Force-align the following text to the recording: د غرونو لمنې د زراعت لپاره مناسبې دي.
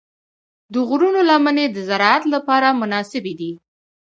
د 0.73 0.75
غرونو 0.87 1.21
لمنې 1.29 1.65
د 1.71 1.77
زراعت 1.89 2.23
لپاره 2.33 2.77
مناسبې 2.81 3.33
دي. 3.39 3.51